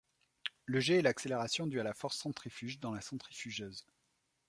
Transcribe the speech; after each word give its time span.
Le 0.65 0.79
‘’g’’ 0.79 0.93
est 0.97 1.01
l’accélération 1.03 1.67
due 1.67 1.79
à 1.79 1.83
la 1.83 1.93
force 1.93 2.17
centrifuge 2.17 2.79
dans 2.79 2.91
la 2.91 3.01
centrifugeuse. 3.01 3.85